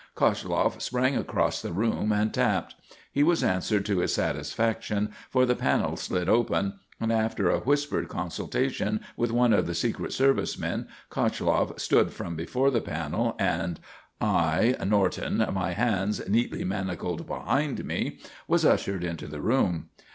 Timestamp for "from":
12.13-12.35